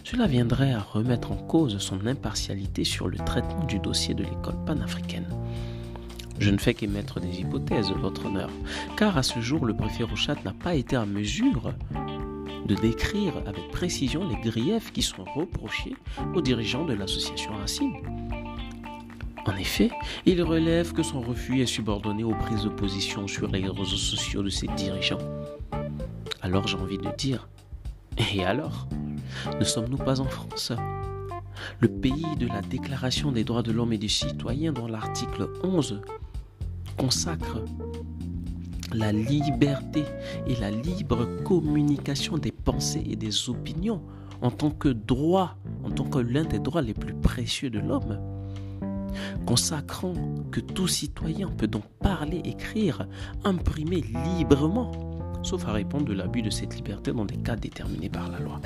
cela 0.04 0.26
viendrait 0.26 0.72
à 0.72 0.80
remettre 0.80 1.32
en 1.32 1.36
cause 1.36 1.78
son 1.78 2.06
impartialité 2.06 2.84
sur 2.84 3.08
le 3.08 3.18
traitement 3.18 3.64
du 3.64 3.78
dossier 3.78 4.14
de 4.14 4.24
l'école 4.24 4.62
panafricaine. 4.66 5.28
Je 6.38 6.50
ne 6.50 6.58
fais 6.58 6.74
qu'émettre 6.74 7.20
des 7.20 7.40
hypothèses, 7.40 7.90
votre 7.92 8.26
honneur, 8.26 8.50
car 8.96 9.16
à 9.16 9.22
ce 9.22 9.40
jour, 9.40 9.64
le 9.64 9.74
préfet 9.74 10.02
Rochat 10.02 10.36
n'a 10.44 10.52
pas 10.52 10.74
été 10.74 10.96
en 10.96 11.06
mesure 11.06 11.72
de 12.66 12.74
décrire 12.74 13.34
avec 13.46 13.70
précision 13.70 14.28
les 14.28 14.50
griefs 14.50 14.92
qui 14.92 15.02
sont 15.02 15.24
reprochés 15.24 15.94
aux 16.34 16.40
dirigeants 16.40 16.84
de 16.84 16.94
l'association 16.94 17.52
Racine. 17.54 17.92
En 19.46 19.56
effet, 19.56 19.90
il 20.24 20.42
relève 20.42 20.92
que 20.92 21.02
son 21.02 21.20
refus 21.20 21.62
est 21.62 21.66
subordonné 21.66 22.22
aux 22.22 22.34
prises 22.34 22.64
de 22.64 22.68
position 22.68 23.26
sur 23.26 23.48
les 23.48 23.66
réseaux 23.66 23.96
sociaux 23.96 24.42
de 24.42 24.50
ses 24.50 24.68
dirigeants. 24.68 25.18
Alors 26.40 26.66
j'ai 26.68 26.76
envie 26.76 26.98
de 26.98 27.10
dire, 27.16 27.48
et 28.32 28.44
alors? 28.44 28.86
Ne 29.58 29.64
sommes-nous 29.64 29.98
pas 29.98 30.20
en 30.20 30.24
France? 30.24 30.72
Le 31.80 31.88
pays 31.88 32.36
de 32.38 32.46
la 32.46 32.60
Déclaration 32.62 33.32
des 33.32 33.44
droits 33.44 33.62
de 33.62 33.72
l'homme 33.72 33.92
et 33.92 33.98
du 33.98 34.08
citoyen 34.08 34.72
dont 34.72 34.86
l'article 34.86 35.48
11 35.62 36.00
consacre 36.96 37.64
la 38.92 39.12
liberté 39.12 40.04
et 40.46 40.56
la 40.56 40.70
libre 40.70 41.26
communication 41.44 42.38
des 42.38 42.52
pensées 42.52 43.04
et 43.08 43.16
des 43.16 43.48
opinions 43.48 44.02
en 44.42 44.50
tant 44.50 44.70
que 44.70 44.88
droit, 44.88 45.56
en 45.84 45.90
tant 45.90 46.04
que 46.04 46.18
l'un 46.18 46.44
des 46.44 46.58
droits 46.58 46.82
les 46.82 46.94
plus 46.94 47.14
précieux 47.14 47.70
de 47.70 47.78
l'homme. 47.78 48.18
Consacrant 49.46 50.14
que 50.50 50.60
tout 50.60 50.88
citoyen 50.88 51.48
peut 51.48 51.66
donc 51.66 51.84
parler, 52.00 52.40
écrire, 52.44 53.06
imprimer 53.44 54.02
librement, 54.38 54.92
sauf 55.42 55.66
à 55.66 55.72
répondre 55.72 56.06
de 56.06 56.12
l'abus 56.12 56.42
de 56.42 56.50
cette 56.50 56.74
liberté 56.74 57.12
dans 57.12 57.24
des 57.24 57.36
cas 57.36 57.56
déterminés 57.56 58.08
par 58.08 58.30
la 58.30 58.38
loi. 58.40 58.60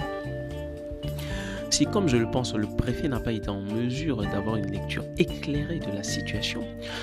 Si, 1.70 1.84
comme 1.86 2.08
je 2.08 2.16
le 2.16 2.30
pense, 2.30 2.54
le 2.54 2.66
préfet 2.66 3.08
n'a 3.08 3.20
pas 3.20 3.32
été 3.32 3.48
en 3.48 3.60
mesure 3.60 4.22
d'avoir 4.22 4.56
une 4.56 4.70
lecture 4.70 5.04
éclairée 5.18 5.78
de 5.78 5.90
la 5.94 6.02
situation, 6.02 6.62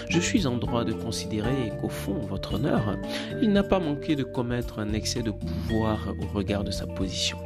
je 0.09 0.19
suis 0.19 0.47
en 0.47 0.57
droit 0.57 0.83
de 0.83 0.93
considérer 0.93 1.71
qu'au 1.79 1.89
fond, 1.89 2.19
votre 2.19 2.55
honneur, 2.55 2.97
il 3.41 3.51
n'a 3.51 3.63
pas 3.63 3.79
manqué 3.79 4.15
de 4.15 4.23
commettre 4.23 4.79
un 4.79 4.93
excès 4.93 5.21
de 5.21 5.31
pouvoir 5.31 6.13
au 6.21 6.35
regard 6.35 6.63
de 6.63 6.71
sa 6.71 6.87
position. 6.87 7.37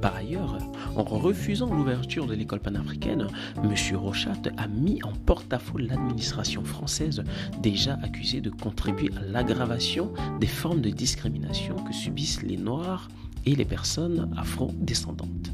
Par 0.00 0.14
ailleurs, 0.16 0.58
en 0.94 1.02
refusant 1.02 1.72
l'ouverture 1.72 2.26
de 2.26 2.34
l'école 2.34 2.60
panafricaine, 2.60 3.26
M. 3.62 3.96
Rochat 3.96 4.42
a 4.56 4.68
mis 4.68 5.02
en 5.02 5.12
porte-à-faux 5.12 5.78
l'administration 5.78 6.64
française, 6.64 7.22
déjà 7.62 7.98
accusée 8.02 8.40
de 8.40 8.50
contribuer 8.50 9.10
à 9.16 9.20
l'aggravation 9.20 10.12
des 10.40 10.46
formes 10.46 10.80
de 10.80 10.90
discrimination 10.90 11.76
que 11.76 11.92
subissent 11.92 12.42
les 12.42 12.56
Noirs 12.56 13.08
et 13.44 13.54
les 13.54 13.64
personnes 13.64 14.32
afro-descendantes. 14.36 15.50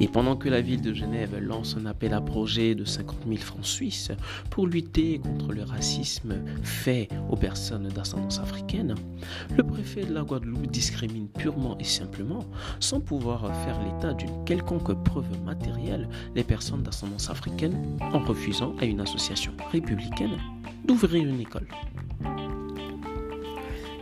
Et 0.00 0.08
pendant 0.08 0.36
que 0.36 0.48
la 0.48 0.60
ville 0.60 0.80
de 0.80 0.94
Genève 0.94 1.36
lance 1.40 1.76
un 1.76 1.86
appel 1.86 2.14
à 2.14 2.20
projet 2.20 2.74
de 2.74 2.84
50 2.84 3.16
000 3.26 3.38
francs 3.38 3.64
suisses 3.64 4.12
pour 4.50 4.66
lutter 4.66 5.18
contre 5.18 5.52
le 5.52 5.62
racisme 5.64 6.34
fait 6.62 7.08
aux 7.30 7.36
personnes 7.36 7.88
d'ascendance 7.88 8.38
africaine, 8.38 8.94
le 9.56 9.64
préfet 9.64 10.04
de 10.04 10.14
la 10.14 10.22
Guadeloupe 10.22 10.68
discrimine 10.68 11.28
purement 11.28 11.76
et 11.78 11.84
simplement, 11.84 12.44
sans 12.80 13.00
pouvoir 13.00 13.42
faire 13.64 13.80
l'état 13.82 14.14
d'une 14.14 14.44
quelconque 14.44 15.02
preuve 15.04 15.26
matérielle, 15.44 16.08
les 16.34 16.44
personnes 16.44 16.82
d'ascendance 16.82 17.30
africaine 17.30 17.96
en 18.00 18.20
refusant 18.20 18.74
à 18.80 18.84
une 18.84 19.00
association 19.00 19.52
républicaine 19.72 20.38
d'ouvrir 20.84 21.26
une 21.26 21.40
école. 21.40 21.66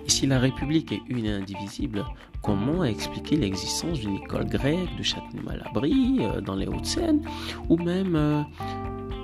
Et 0.06 0.10
si 0.10 0.26
la 0.28 0.38
République 0.38 0.92
est 0.92 1.02
une 1.08 1.26
et 1.26 1.32
indivisible, 1.32 2.04
comment 2.40 2.84
expliquer 2.84 3.36
l'existence 3.36 3.98
d'une 3.98 4.14
école 4.14 4.46
grecque 4.46 4.96
de 4.96 5.02
Châtenay-Malabry 5.02 6.18
euh, 6.20 6.40
dans 6.40 6.54
les 6.54 6.68
Hauts-de-Seine 6.68 7.22
ou 7.68 7.76
même 7.76 8.14
euh, 8.14 8.42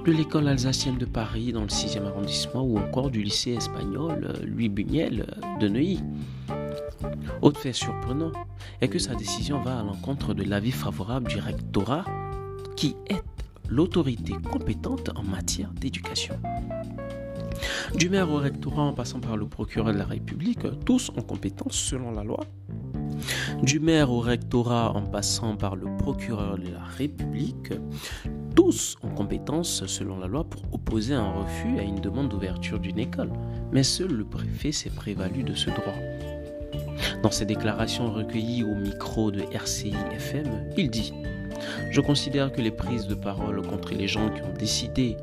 de 0.05 0.11
l'école 0.11 0.49
alsacienne 0.49 0.99
de 0.99 1.05
Paris 1.05 1.53
dans 1.53 1.61
le 1.61 1.69
6e 1.69 2.05
arrondissement 2.05 2.65
ou 2.65 2.79
encore 2.79 3.11
du 3.11 3.23
lycée 3.23 3.53
espagnol 3.53 4.27
euh, 4.29 4.45
Louis 4.45 4.69
Buñuel 4.69 5.25
de 5.61 5.69
Neuilly? 5.69 6.03
Autre 7.43 7.61
fait 7.61 7.73
surprenant 7.73 8.33
est 8.81 8.89
que 8.89 8.99
sa 8.99 9.15
décision 9.15 9.61
va 9.61 9.79
à 9.79 9.83
l'encontre 9.85 10.35
de 10.35 10.43
l'avis 10.43 10.73
favorable 10.73 11.29
du 11.29 11.39
rectorat 11.39 12.05
qui 12.77 12.97
est 13.09 13.23
l'autorité 13.69 14.35
compétente 14.51 15.11
en 15.15 15.23
matière 15.23 15.71
d'éducation. 15.75 16.35
Du 17.95 18.09
maire 18.09 18.31
au 18.31 18.37
rectorat 18.37 18.83
en 18.83 18.92
passant 18.92 19.21
par 19.21 19.37
le 19.37 19.47
procureur 19.47 19.92
de 19.92 19.99
la 19.99 20.04
République, 20.04 20.66
tous 20.85 21.11
ont 21.16 21.23
compétence 21.23 21.75
selon 21.75 22.11
la 22.11 22.25
loi. 22.25 22.40
Du 23.62 23.81
maire 23.81 24.11
au 24.11 24.21
rectorat 24.21 24.92
en 24.95 25.02
passant 25.02 25.57
par 25.57 25.76
le 25.76 25.87
procureur 25.99 26.59
de 26.59 26.71
la 26.71 26.83
République, 26.83 27.73
tous 28.57 28.97
ont 29.02 29.11
compétence 29.11 29.87
selon 29.87 30.19
la 30.19 30.26
loi 30.26 30.45
pour 30.45 30.62
opposer 30.73 31.14
un 31.14 31.31
refus 31.31 31.78
à 31.78 31.83
une 31.83 32.00
demande 32.00 32.28
d'ouverture 32.28 32.81
d'une 32.81 32.99
école. 32.99 33.33
Mais 33.73 33.83
seul 33.83 34.12
le 34.12 34.25
préfet 34.25 34.73
s'est 34.73 34.90
prévalu 34.90 35.42
de 35.42 35.54
ce 35.54 35.71
droit. 35.71 35.95
Dans 37.23 37.31
ses 37.31 37.45
déclarations 37.45 38.12
recueillies 38.12 38.64
au 38.64 38.75
micro 38.75 39.31
de 39.31 39.42
RCI 39.52 39.95
FM, 40.12 40.73
il 40.76 40.90
dit 40.90 41.12
Je 41.90 42.00
considère 42.00 42.52
que 42.52 42.61
les 42.61 42.71
prises 42.71 43.07
de 43.07 43.14
parole 43.14 43.62
contre 43.62 43.95
les 43.95 44.09
gens 44.09 44.28
qui 44.31 44.42
ont 44.42 44.54
décidé 44.59 45.16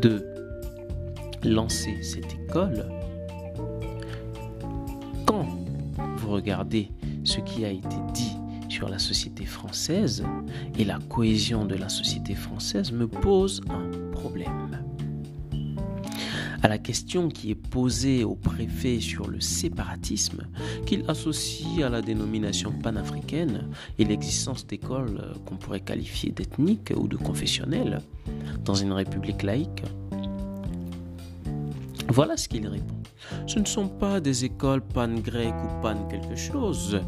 de 0.00 0.29
lancer 1.44 2.02
cette 2.02 2.34
école, 2.34 2.86
quand 5.26 5.46
vous 6.16 6.30
regardez 6.30 6.90
ce 7.24 7.40
qui 7.40 7.64
a 7.64 7.70
été 7.70 7.96
dit 8.12 8.36
sur 8.68 8.88
la 8.88 8.98
société 8.98 9.44
française 9.44 10.24
et 10.78 10.84
la 10.84 10.98
cohésion 11.08 11.64
de 11.64 11.74
la 11.74 11.88
société 11.88 12.34
française 12.34 12.92
me 12.92 13.06
pose 13.06 13.62
un 13.68 14.10
problème. 14.12 14.80
à 16.62 16.68
la 16.68 16.78
question 16.78 17.28
qui 17.28 17.50
est 17.50 17.54
posée 17.54 18.22
au 18.22 18.34
préfet 18.34 19.00
sur 19.00 19.28
le 19.28 19.40
séparatisme 19.40 20.42
qu'il 20.84 21.04
associe 21.08 21.82
à 21.82 21.88
la 21.88 22.02
dénomination 22.02 22.70
panafricaine 22.72 23.70
et 23.98 24.04
l'existence 24.04 24.66
d'écoles 24.66 25.34
qu'on 25.46 25.56
pourrait 25.56 25.80
qualifier 25.80 26.32
d'ethniques 26.32 26.92
ou 26.94 27.08
de 27.08 27.16
confessionnelles 27.16 28.00
dans 28.64 28.74
une 28.74 28.92
république 28.92 29.42
laïque, 29.42 29.84
voilà 32.10 32.36
ce 32.36 32.48
qu'il 32.48 32.66
répond. 32.66 33.02
Ce 33.46 33.58
ne 33.58 33.64
sont 33.64 33.88
pas 33.88 34.20
des 34.20 34.44
écoles 34.44 34.82
pan-grec 34.82 35.54
ou 35.64 35.80
pan 35.80 36.06
quelque 36.08 36.34
chose. 36.34 37.00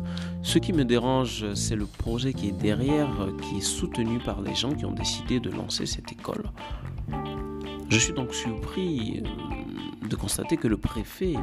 Ce 0.42 0.58
qui 0.58 0.72
me 0.72 0.84
dérange, 0.84 1.52
c'est 1.54 1.74
le 1.74 1.86
projet 1.86 2.32
qui 2.32 2.48
est 2.48 2.58
derrière, 2.60 3.10
qui 3.42 3.58
est 3.58 3.62
soutenu 3.62 4.20
par 4.20 4.40
les 4.40 4.54
gens 4.54 4.72
qui 4.72 4.84
ont 4.84 4.92
décidé 4.92 5.40
de 5.40 5.50
lancer 5.50 5.86
cette 5.86 6.12
école. 6.12 6.44
Je 7.88 7.98
suis 7.98 8.12
donc 8.12 8.32
surpris 8.32 9.22
euh, 9.22 10.08
de 10.08 10.16
constater 10.16 10.56
que 10.56 10.68
le 10.68 10.78
préfet, 10.78 11.34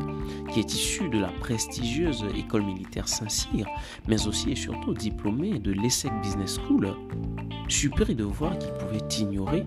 qui 0.52 0.60
est 0.60 0.74
issu 0.74 1.10
de 1.10 1.20
la 1.20 1.28
prestigieuse 1.28 2.26
école 2.36 2.64
militaire 2.64 3.08
Saint-Cyr, 3.08 3.68
mais 4.08 4.26
aussi 4.26 4.52
et 4.52 4.56
surtout 4.56 4.94
diplômé 4.94 5.60
de 5.60 5.72
l'ESSEC 5.72 6.12
Business 6.24 6.58
School, 6.66 6.96
surpris 7.68 8.16
de 8.16 8.24
voir 8.24 8.58
qu'il 8.58 8.72
pouvait 8.74 9.08
ignorer 9.20 9.66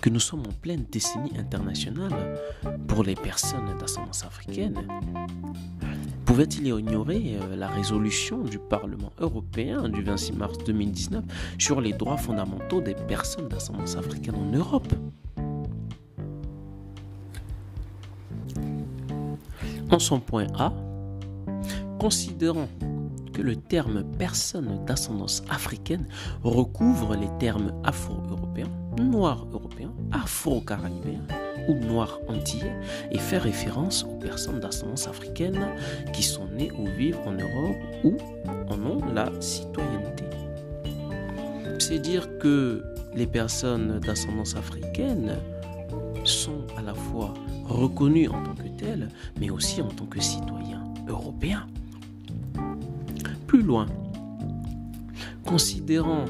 que 0.00 0.08
nous 0.08 0.20
sommes 0.20 0.40
en 0.40 0.52
pleine 0.52 0.84
décennie 0.90 1.36
internationale 1.38 2.38
pour 2.88 3.04
les 3.04 3.14
personnes 3.14 3.76
d'ascendance 3.78 4.24
africaine. 4.24 4.86
Pouvait-il 6.24 6.66
ignorer 6.66 7.36
euh, 7.40 7.56
la 7.56 7.68
résolution 7.68 8.38
du 8.44 8.58
Parlement 8.58 9.12
européen 9.18 9.88
du 9.88 10.02
26 10.02 10.32
mars 10.34 10.58
2019 10.64 11.24
sur 11.58 11.80
les 11.80 11.92
droits 11.92 12.16
fondamentaux 12.16 12.80
des 12.80 12.94
personnes 12.94 13.48
d'ascendance 13.48 13.96
africaine 13.96 14.36
en 14.36 14.56
Europe? 14.56 14.92
En 19.90 19.98
son 19.98 20.20
point 20.20 20.46
A, 20.56 20.72
considérant 21.98 22.68
que 23.32 23.42
le 23.42 23.56
terme 23.56 24.04
personne 24.18 24.84
d'ascendance 24.84 25.42
africaine 25.50 26.06
recouvre 26.44 27.16
les 27.16 27.28
termes 27.38 27.72
afro-européens, 27.84 28.70
noir 28.98 29.46
européen, 29.52 29.69
afro-caribéen 30.12 31.20
ou 31.68 31.74
noir 31.74 32.18
antillais 32.28 32.74
et 33.10 33.18
fait 33.18 33.38
référence 33.38 34.04
aux 34.04 34.18
personnes 34.18 34.60
d'ascendance 34.60 35.06
africaine 35.06 35.68
qui 36.12 36.22
sont 36.22 36.46
nées 36.48 36.72
ou 36.72 36.86
vivent 36.86 37.20
en 37.26 37.32
Europe 37.32 37.76
ou 38.04 38.16
en 38.68 38.80
ont 38.84 39.04
la 39.12 39.30
citoyenneté. 39.40 40.24
C'est 41.78 41.98
dire 41.98 42.38
que 42.38 42.84
les 43.14 43.26
personnes 43.26 43.98
d'ascendance 44.00 44.56
africaine 44.56 45.36
sont 46.24 46.66
à 46.76 46.82
la 46.82 46.94
fois 46.94 47.34
reconnus 47.64 48.30
en 48.30 48.42
tant 48.42 48.54
que 48.54 48.68
tels, 48.78 49.08
mais 49.38 49.50
aussi 49.50 49.80
en 49.82 49.88
tant 49.88 50.06
que 50.06 50.20
citoyens 50.20 50.84
européens. 51.08 51.66
Plus 53.46 53.62
loin, 53.62 53.86
considérant 55.44 56.26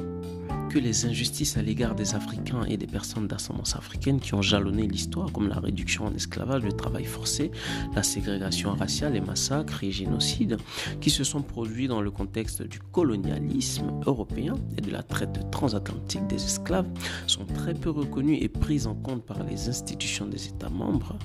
que 0.70 0.78
les 0.78 1.04
injustices 1.04 1.56
à 1.56 1.62
l'égard 1.62 1.96
des 1.96 2.14
Africains 2.14 2.62
et 2.64 2.76
des 2.76 2.86
personnes 2.86 3.26
d'ascendance 3.26 3.74
africaine 3.74 4.20
qui 4.20 4.34
ont 4.34 4.42
jalonné 4.42 4.86
l'histoire, 4.86 5.32
comme 5.32 5.48
la 5.48 5.58
réduction 5.58 6.06
en 6.06 6.14
esclavage, 6.14 6.62
le 6.62 6.72
travail 6.72 7.04
forcé, 7.04 7.50
la 7.96 8.04
ségrégation 8.04 8.72
raciale, 8.74 9.14
les 9.14 9.20
massacres 9.20 9.82
et 9.82 9.90
génocides, 9.90 10.58
qui 11.00 11.10
se 11.10 11.24
sont 11.24 11.42
produits 11.42 11.88
dans 11.88 12.00
le 12.00 12.12
contexte 12.12 12.62
du 12.62 12.78
colonialisme 12.78 13.90
européen 14.06 14.54
et 14.78 14.80
de 14.80 14.92
la 14.92 15.02
traite 15.02 15.50
transatlantique 15.50 16.26
des 16.28 16.36
esclaves, 16.36 16.88
sont 17.26 17.46
très 17.46 17.74
peu 17.74 17.90
reconnus 17.90 18.38
et 18.40 18.48
pris 18.48 18.86
en 18.86 18.94
compte 18.94 19.24
par 19.24 19.42
les 19.42 19.68
institutions 19.68 20.26
des 20.26 20.46
États 20.46 20.70
membres. 20.70 21.18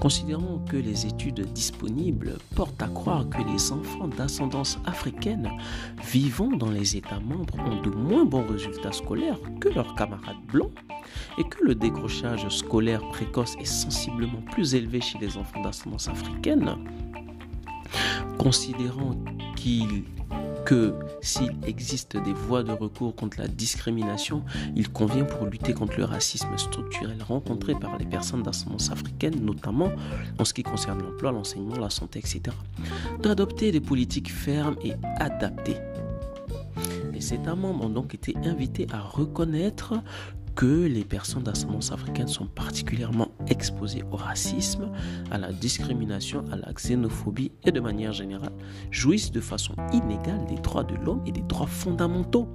Considérons 0.00 0.60
que 0.68 0.76
les 0.76 1.06
études 1.06 1.52
disponibles 1.52 2.38
portent 2.54 2.82
à 2.82 2.88
croire 2.88 3.28
que 3.28 3.42
les 3.42 3.72
enfants 3.72 4.08
d'ascendance 4.08 4.78
africaine 4.84 5.50
vivant 6.10 6.48
dans 6.48 6.70
les 6.70 6.96
États 6.96 7.20
membres 7.20 7.58
ont 7.58 7.80
de 7.80 7.90
moins 7.90 8.24
bons 8.24 8.46
résultats 8.46 8.92
scolaires 8.92 9.38
que 9.60 9.68
leurs 9.68 9.94
camarades 9.94 10.44
blancs 10.52 10.72
et 11.38 11.44
que 11.44 11.64
le 11.64 11.74
décrochage 11.74 12.48
scolaire 12.48 13.06
précoce 13.08 13.56
est 13.60 13.64
sensiblement 13.64 14.42
plus 14.52 14.74
élevé 14.74 15.00
chez 15.00 15.18
les 15.18 15.36
enfants 15.36 15.62
d'ascendance 15.62 16.08
africaine, 16.08 16.76
considérant 18.38 19.16
qu'il 19.56 20.04
que 20.64 20.94
s'il 21.20 21.52
existe 21.66 22.16
des 22.16 22.32
voies 22.32 22.62
de 22.62 22.72
recours 22.72 23.14
contre 23.14 23.38
la 23.38 23.48
discrimination, 23.48 24.44
il 24.74 24.90
convient 24.90 25.24
pour 25.24 25.46
lutter 25.46 25.74
contre 25.74 25.98
le 25.98 26.04
racisme 26.04 26.56
structurel 26.56 27.22
rencontré 27.22 27.74
par 27.74 27.98
les 27.98 28.06
personnes 28.06 28.42
d'ascendance 28.42 28.90
africaine, 28.90 29.44
notamment 29.44 29.90
en 30.38 30.44
ce 30.44 30.54
qui 30.54 30.62
concerne 30.62 31.02
l'emploi, 31.02 31.32
l'enseignement, 31.32 31.76
la 31.76 31.90
santé, 31.90 32.18
etc., 32.20 32.56
d'adopter 33.20 33.72
des 33.72 33.80
politiques 33.80 34.32
fermes 34.32 34.76
et 34.82 34.92
adaptées. 35.18 35.76
Les 37.12 37.32
États 37.32 37.54
membres 37.54 37.84
ont 37.84 37.90
donc 37.90 38.14
été 38.14 38.34
invités 38.44 38.86
à 38.92 39.00
reconnaître 39.00 39.94
que 40.54 40.86
les 40.86 41.04
personnes 41.04 41.42
d'ascendance 41.42 41.92
africaine 41.92 42.28
sont 42.28 42.46
particulièrement 42.46 43.28
exposées 43.48 44.04
au 44.10 44.16
racisme, 44.16 44.90
à 45.30 45.38
la 45.38 45.52
discrimination, 45.52 46.44
à 46.52 46.56
la 46.56 46.72
xénophobie 46.72 47.52
et 47.64 47.72
de 47.72 47.80
manière 47.80 48.12
générale 48.12 48.52
jouissent 48.90 49.32
de 49.32 49.40
façon 49.40 49.74
inégale 49.92 50.44
des 50.48 50.56
droits 50.56 50.84
de 50.84 50.94
l'homme 50.96 51.22
et 51.26 51.32
des 51.32 51.42
droits 51.42 51.66
fondamentaux. 51.66 52.48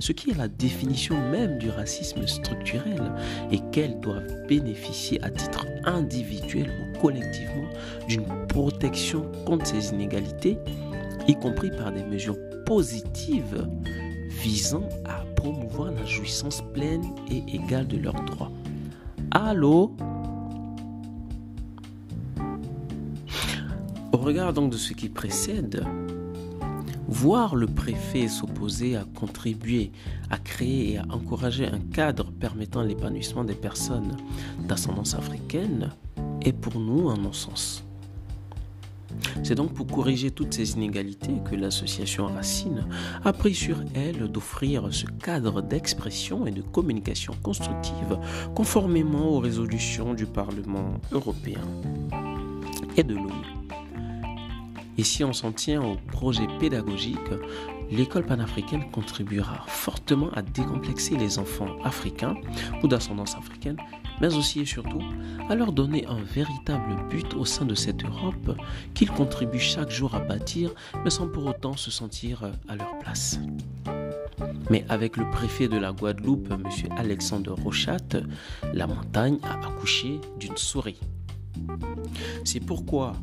Ce 0.00 0.12
qui 0.12 0.30
est 0.30 0.36
la 0.36 0.48
définition 0.48 1.16
même 1.30 1.58
du 1.58 1.70
racisme 1.70 2.26
structurel 2.26 3.12
et 3.50 3.60
qu'elles 3.70 4.00
doivent 4.00 4.46
bénéficier 4.48 5.22
à 5.22 5.30
titre 5.30 5.66
individuel 5.84 6.70
ou 6.70 6.98
collectivement 6.98 7.68
d'une 8.08 8.46
protection 8.48 9.30
contre 9.46 9.66
ces 9.66 9.90
inégalités, 9.90 10.58
y 11.28 11.34
compris 11.36 11.70
par 11.70 11.92
des 11.92 12.02
mesures 12.02 12.36
positives 12.64 13.66
visant 14.42 14.88
à 15.04 15.24
promouvoir 15.38 15.92
la 15.92 16.04
jouissance 16.04 16.62
pleine 16.74 17.04
et 17.30 17.42
égale 17.54 17.86
de 17.86 17.96
leurs 17.96 18.22
droits. 18.24 18.50
Allô? 19.30 19.96
Au 24.12 24.16
regard 24.16 24.52
donc 24.52 24.72
de 24.72 24.76
ce 24.76 24.94
qui 24.94 25.08
précède, 25.08 25.84
voir 27.08 27.54
le 27.54 27.66
préfet 27.66 28.26
s'opposer 28.26 28.96
à 28.96 29.04
contribuer 29.04 29.92
à 30.30 30.38
créer 30.38 30.92
et 30.92 30.98
à 30.98 31.04
encourager 31.10 31.66
un 31.66 31.78
cadre 31.78 32.30
permettant 32.32 32.82
l'épanouissement 32.82 33.44
des 33.44 33.54
personnes 33.54 34.16
d'ascendance 34.66 35.14
africaine 35.14 35.90
est 36.42 36.52
pour 36.52 36.78
nous 36.80 37.08
un 37.08 37.16
non-sens. 37.16 37.87
C'est 39.42 39.54
donc 39.54 39.74
pour 39.74 39.86
corriger 39.86 40.30
toutes 40.30 40.54
ces 40.54 40.72
inégalités 40.72 41.34
que 41.48 41.54
l'association 41.54 42.26
Racine 42.26 42.86
a 43.24 43.32
pris 43.32 43.54
sur 43.54 43.82
elle 43.94 44.30
d'offrir 44.30 44.88
ce 44.92 45.06
cadre 45.06 45.62
d'expression 45.62 46.46
et 46.46 46.50
de 46.50 46.62
communication 46.62 47.34
constructive 47.42 48.18
conformément 48.54 49.28
aux 49.30 49.40
résolutions 49.40 50.14
du 50.14 50.26
Parlement 50.26 50.94
européen 51.12 51.60
et 52.96 53.02
de 53.02 53.14
l'ONU. 53.14 53.58
Et 54.98 55.04
si 55.04 55.22
on 55.22 55.32
s'en 55.32 55.52
tient 55.52 55.80
au 55.80 55.96
projet 56.10 56.48
pédagogique, 56.58 57.18
l'école 57.90 58.26
panafricaine 58.26 58.90
contribuera 58.90 59.64
fortement 59.68 60.30
à 60.32 60.42
décomplexer 60.42 61.16
les 61.16 61.38
enfants 61.38 61.78
africains 61.84 62.34
ou 62.82 62.88
d'ascendance 62.88 63.36
africaine 63.36 63.76
mais 64.20 64.34
aussi 64.34 64.60
et 64.60 64.66
surtout 64.66 65.02
à 65.48 65.54
leur 65.54 65.72
donner 65.72 66.06
un 66.06 66.20
véritable 66.22 66.96
but 67.08 67.34
au 67.34 67.44
sein 67.44 67.64
de 67.64 67.74
cette 67.74 68.04
Europe 68.04 68.56
qu'ils 68.94 69.10
contribuent 69.10 69.58
chaque 69.58 69.90
jour 69.90 70.14
à 70.14 70.20
bâtir, 70.20 70.70
mais 71.04 71.10
sans 71.10 71.28
pour 71.28 71.46
autant 71.46 71.76
se 71.76 71.90
sentir 71.90 72.50
à 72.68 72.76
leur 72.76 72.98
place. 72.98 73.40
Mais 74.70 74.84
avec 74.88 75.16
le 75.16 75.28
préfet 75.30 75.68
de 75.68 75.78
la 75.78 75.92
Guadeloupe, 75.92 76.50
M. 76.50 76.64
Alexandre 76.96 77.54
Rochat, 77.54 78.18
la 78.74 78.86
montagne 78.86 79.38
a 79.42 79.66
accouché 79.66 80.20
d'une 80.38 80.56
souris. 80.56 81.00
C'est 82.44 82.60
pourquoi 82.60 83.14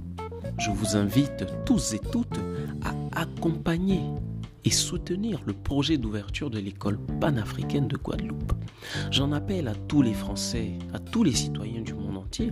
je 0.58 0.71
vous 0.71 0.95
invite 0.95 1.45
tous 1.65 1.93
et 1.93 1.99
toutes 1.99 2.39
à 2.84 3.21
accompagner 3.21 4.01
et 4.65 4.71
soutenir 4.71 5.39
le 5.45 5.54
projet 5.54 5.97
d'ouverture 5.97 6.49
de 6.49 6.60
l'école 6.60 6.97
panafricaine 7.21 7.88
de 7.88 7.97
Guadeloupe. 7.97 8.51
J'en 9.12 9.32
appelle 9.32 9.67
à 9.67 9.75
tous 9.75 10.01
les 10.01 10.13
Français, 10.13 10.73
à 10.93 10.99
tous 10.99 11.23
les 11.23 11.34
citoyens 11.34 11.82
du 11.82 11.93
monde 11.93 12.17
entier, 12.17 12.51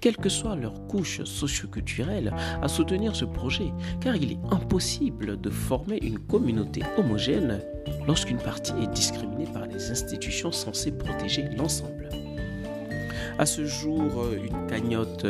quelle 0.00 0.16
que 0.16 0.28
soit 0.28 0.56
leur 0.56 0.86
couche 0.86 1.24
socioculturelle, 1.24 2.34
à 2.62 2.68
soutenir 2.68 3.16
ce 3.16 3.24
projet, 3.24 3.72
car 4.00 4.14
il 4.14 4.32
est 4.32 4.40
impossible 4.50 5.40
de 5.40 5.50
former 5.50 5.98
une 6.02 6.18
communauté 6.18 6.82
homogène 6.98 7.60
lorsqu'une 8.06 8.38
partie 8.38 8.74
est 8.82 8.92
discriminée 8.92 9.46
par 9.46 9.66
les 9.66 9.90
institutions 9.90 10.52
censées 10.52 10.92
protéger 10.92 11.48
l'ensemble. 11.56 12.10
À 13.38 13.46
ce 13.46 13.64
jour, 13.64 14.02
une 14.32 14.66
cagnotte 14.68 15.26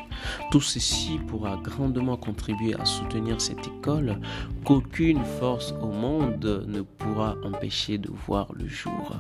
Tout 0.52 0.62
ceci 0.62 1.20
pourra 1.28 1.58
grandement 1.58 2.18
contribuer 2.18 2.76
à 2.76 2.86
soutenir 2.86 3.42
cette 3.42 3.68
école 3.68 4.20
qu'aucune 4.66 5.24
force 5.40 5.74
au 5.82 5.88
monde 5.88 6.66
ne 6.68 6.82
pourra 6.82 7.36
empêcher 7.44 7.98
de 7.98 8.10
voir 8.28 8.48
le 8.54 8.68
jour. 8.68 9.16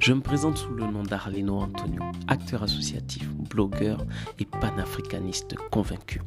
Je 0.00 0.12
me 0.12 0.20
présente 0.20 0.58
sous 0.58 0.72
le 0.74 0.84
nom 0.84 1.02
d'Arleno 1.02 1.60
Antonio, 1.60 2.02
acteur 2.28 2.62
associatif, 2.62 3.28
blogueur 3.50 4.04
et 4.38 4.44
panafricaniste 4.44 5.54
convaincu. 5.70 6.20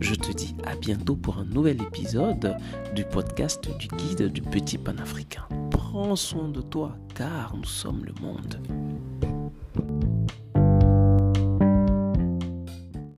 Je 0.00 0.14
te 0.14 0.32
dis 0.32 0.54
à 0.66 0.76
bientôt 0.76 1.16
pour 1.16 1.38
un 1.38 1.44
nouvel 1.44 1.80
épisode 1.82 2.56
du 2.94 3.04
podcast 3.04 3.70
du 3.78 3.88
guide 3.88 4.32
du 4.32 4.42
petit 4.42 4.78
panafricain. 4.78 5.46
Prends 5.92 6.16
soin 6.16 6.48
de 6.48 6.62
toi 6.62 6.96
car 7.14 7.54
nous 7.54 7.64
sommes 7.64 8.06
le 8.06 8.14
monde. 8.18 8.58